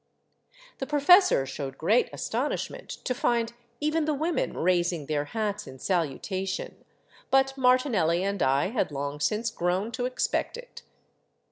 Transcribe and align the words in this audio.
The 0.79 0.87
professor 0.87 1.45
showed 1.45 1.77
great 1.77 2.09
astonishment 2.11 2.89
to 3.05 3.13
find 3.13 3.53
even 3.79 4.05
the 4.05 4.15
women 4.15 4.57
raising 4.57 5.05
their 5.05 5.25
hats 5.25 5.67
in 5.67 5.77
salutation, 5.77 6.83
but 7.29 7.55
Martinelli 7.55 8.23
and 8.23 8.41
I 8.41 8.69
had 8.69 8.91
long 8.91 9.19
since 9.19 9.51
grown 9.51 9.91
to 9.91 10.05
expect 10.07 10.57
it. 10.57 10.81